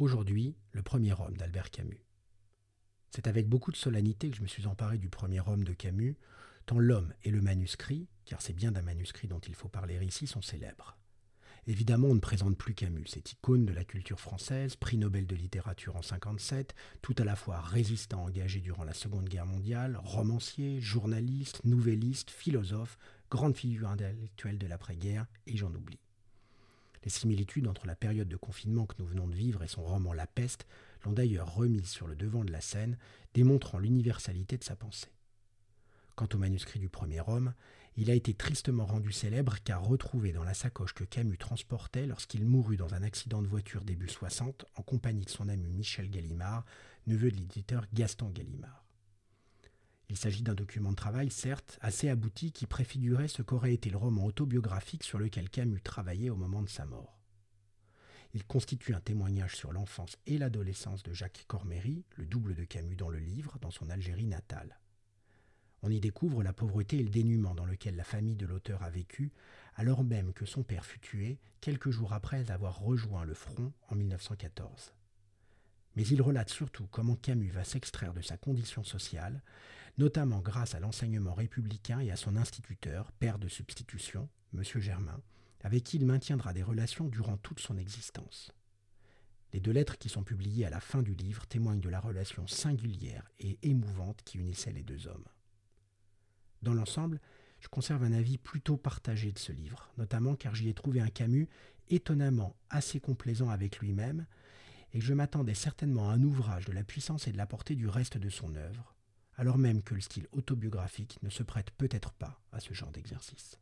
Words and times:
aujourd'hui 0.00 0.56
le 0.72 0.82
premier 0.82 1.12
homme 1.12 1.36
d'Albert 1.36 1.70
Camus. 1.70 2.04
C'est 3.10 3.26
avec 3.26 3.48
beaucoup 3.48 3.72
de 3.72 3.76
solennité 3.76 4.30
que 4.30 4.36
je 4.36 4.42
me 4.42 4.46
suis 4.46 4.66
emparé 4.66 4.98
du 4.98 5.08
premier 5.08 5.40
homme 5.40 5.64
de 5.64 5.72
Camus, 5.72 6.16
tant 6.66 6.78
l'homme 6.78 7.12
et 7.24 7.30
le 7.30 7.42
manuscrit, 7.42 8.08
car 8.24 8.40
c'est 8.40 8.52
bien 8.52 8.72
d'un 8.72 8.82
manuscrit 8.82 9.28
dont 9.28 9.40
il 9.40 9.54
faut 9.54 9.68
parler 9.68 9.98
ici, 10.04 10.26
sont 10.26 10.42
célèbres. 10.42 10.96
Évidemment, 11.66 12.08
on 12.08 12.14
ne 12.14 12.20
présente 12.20 12.56
plus 12.56 12.74
Camus, 12.74 13.06
cette 13.06 13.32
icône 13.32 13.66
de 13.66 13.72
la 13.72 13.84
culture 13.84 14.20
française, 14.20 14.76
prix 14.76 14.96
Nobel 14.96 15.26
de 15.26 15.36
littérature 15.36 15.96
en 15.96 16.02
57, 16.02 16.74
tout 17.02 17.14
à 17.18 17.24
la 17.24 17.36
fois 17.36 17.60
résistant 17.60 18.24
engagé 18.24 18.60
durant 18.60 18.84
la 18.84 18.94
Seconde 18.94 19.28
Guerre 19.28 19.46
mondiale, 19.46 19.98
romancier, 20.02 20.80
journaliste, 20.80 21.64
nouvelliste, 21.64 22.30
philosophe, 22.30 22.98
grande 23.30 23.56
figure 23.56 23.88
intellectuelle 23.88 24.58
de 24.58 24.66
l'après-guerre, 24.66 25.26
et 25.46 25.56
j'en 25.56 25.74
oublie. 25.74 26.00
Les 27.04 27.10
similitudes 27.10 27.66
entre 27.66 27.86
la 27.86 27.96
période 27.96 28.28
de 28.28 28.36
confinement 28.36 28.86
que 28.86 28.96
nous 28.98 29.06
venons 29.06 29.26
de 29.26 29.34
vivre 29.34 29.62
et 29.62 29.68
son 29.68 29.82
roman 29.82 30.12
La 30.12 30.26
peste 30.26 30.66
l'ont 31.04 31.12
d'ailleurs 31.12 31.54
remise 31.54 31.88
sur 31.88 32.06
le 32.06 32.14
devant 32.14 32.44
de 32.44 32.52
la 32.52 32.60
scène, 32.60 32.98
démontrant 33.32 33.78
l'universalité 33.78 34.58
de 34.58 34.64
sa 34.64 34.76
pensée. 34.76 35.12
Quant 36.14 36.28
au 36.34 36.38
manuscrit 36.38 36.78
du 36.78 36.90
premier 36.90 37.22
homme, 37.26 37.54
il 37.96 38.10
a 38.10 38.14
été 38.14 38.34
tristement 38.34 38.86
rendu 38.86 39.12
célèbre 39.12 39.56
car 39.64 39.82
retrouvé 39.82 40.32
dans 40.32 40.44
la 40.44 40.54
sacoche 40.54 40.94
que 40.94 41.04
Camus 41.04 41.38
transportait 41.38 42.06
lorsqu'il 42.06 42.44
mourut 42.44 42.76
dans 42.76 42.94
un 42.94 43.02
accident 43.02 43.42
de 43.42 43.48
voiture 43.48 43.84
début 43.84 44.08
60 44.08 44.66
en 44.76 44.82
compagnie 44.82 45.24
de 45.24 45.30
son 45.30 45.48
ami 45.48 45.72
Michel 45.72 46.10
Gallimard, 46.10 46.64
neveu 47.06 47.30
de 47.30 47.36
l'éditeur 47.36 47.86
Gaston 47.92 48.30
Gallimard. 48.30 48.84
Il 50.10 50.16
s'agit 50.16 50.42
d'un 50.42 50.54
document 50.54 50.90
de 50.90 50.96
travail, 50.96 51.30
certes, 51.30 51.78
assez 51.80 52.08
abouti 52.08 52.50
qui 52.50 52.66
préfigurait 52.66 53.28
ce 53.28 53.42
qu'aurait 53.42 53.74
été 53.74 53.90
le 53.90 53.96
roman 53.96 54.26
autobiographique 54.26 55.04
sur 55.04 55.20
lequel 55.20 55.48
Camus 55.48 55.80
travaillait 55.80 56.30
au 56.30 56.36
moment 56.36 56.62
de 56.62 56.68
sa 56.68 56.84
mort. 56.84 57.20
Il 58.34 58.44
constitue 58.44 58.92
un 58.92 59.00
témoignage 59.00 59.54
sur 59.54 59.72
l'enfance 59.72 60.16
et 60.26 60.36
l'adolescence 60.36 61.04
de 61.04 61.12
Jacques 61.12 61.44
Corméry, 61.46 62.04
le 62.16 62.26
double 62.26 62.56
de 62.56 62.64
Camus 62.64 62.96
dans 62.96 63.08
le 63.08 63.20
livre, 63.20 63.58
dans 63.60 63.70
son 63.70 63.88
Algérie 63.88 64.26
natale. 64.26 64.80
On 65.82 65.90
y 65.90 66.00
découvre 66.00 66.42
la 66.42 66.52
pauvreté 66.52 66.98
et 66.98 67.04
le 67.04 67.08
dénuement 67.08 67.54
dans 67.54 67.64
lequel 67.64 67.94
la 67.94 68.04
famille 68.04 68.36
de 68.36 68.46
l'auteur 68.46 68.82
a 68.82 68.90
vécu, 68.90 69.30
alors 69.76 70.02
même 70.02 70.32
que 70.32 70.44
son 70.44 70.64
père 70.64 70.84
fut 70.84 71.00
tué 71.00 71.38
quelques 71.60 71.90
jours 71.90 72.14
après 72.14 72.50
avoir 72.50 72.80
rejoint 72.80 73.24
le 73.24 73.34
front 73.34 73.72
en 73.88 73.94
1914. 73.94 74.92
Mais 75.94 76.06
il 76.06 76.20
relate 76.20 76.50
surtout 76.50 76.88
comment 76.90 77.14
Camus 77.14 77.50
va 77.50 77.62
s'extraire 77.62 78.12
de 78.12 78.22
sa 78.22 78.36
condition 78.36 78.82
sociale, 78.82 79.40
notamment 79.98 80.40
grâce 80.40 80.74
à 80.74 80.80
l'enseignement 80.80 81.34
républicain 81.34 82.00
et 82.00 82.10
à 82.10 82.16
son 82.16 82.36
instituteur, 82.36 83.12
père 83.12 83.38
de 83.38 83.48
substitution, 83.48 84.28
M. 84.54 84.62
Germain, 84.62 85.20
avec 85.62 85.84
qui 85.84 85.96
il 85.98 86.06
maintiendra 86.06 86.52
des 86.52 86.62
relations 86.62 87.08
durant 87.08 87.36
toute 87.36 87.60
son 87.60 87.76
existence. 87.76 88.52
Les 89.52 89.60
deux 89.60 89.72
lettres 89.72 89.98
qui 89.98 90.08
sont 90.08 90.22
publiées 90.22 90.66
à 90.66 90.70
la 90.70 90.80
fin 90.80 91.02
du 91.02 91.14
livre 91.14 91.46
témoignent 91.46 91.80
de 91.80 91.88
la 91.88 92.00
relation 92.00 92.46
singulière 92.46 93.28
et 93.40 93.58
émouvante 93.62 94.22
qui 94.24 94.38
unissait 94.38 94.72
les 94.72 94.84
deux 94.84 95.08
hommes. 95.08 95.26
Dans 96.62 96.74
l'ensemble, 96.74 97.20
je 97.60 97.68
conserve 97.68 98.04
un 98.04 98.12
avis 98.12 98.38
plutôt 98.38 98.76
partagé 98.76 99.32
de 99.32 99.38
ce 99.38 99.52
livre, 99.52 99.90
notamment 99.98 100.36
car 100.36 100.54
j'y 100.54 100.68
ai 100.68 100.74
trouvé 100.74 101.00
un 101.00 101.08
Camus 101.08 101.48
étonnamment 101.88 102.56
assez 102.70 103.00
complaisant 103.00 103.50
avec 103.50 103.80
lui-même, 103.80 104.26
et 104.92 104.98
que 104.98 105.04
je 105.04 105.14
m'attendais 105.14 105.54
certainement 105.54 106.10
à 106.10 106.14
un 106.14 106.22
ouvrage 106.22 106.64
de 106.64 106.72
la 106.72 106.84
puissance 106.84 107.26
et 107.26 107.32
de 107.32 107.36
la 107.36 107.46
portée 107.46 107.74
du 107.74 107.88
reste 107.88 108.18
de 108.18 108.30
son 108.30 108.54
œuvre, 108.54 108.94
alors 109.40 109.56
même 109.56 109.82
que 109.82 109.94
le 109.94 110.02
style 110.02 110.28
autobiographique 110.32 111.18
ne 111.22 111.30
se 111.30 111.42
prête 111.42 111.70
peut-être 111.70 112.12
pas 112.12 112.38
à 112.52 112.60
ce 112.60 112.74
genre 112.74 112.90
d'exercice. 112.90 113.58